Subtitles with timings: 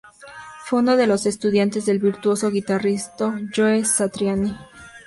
[0.65, 4.57] Fue uno de los estudiantes del virtuoso guitarrista Joe Satriani.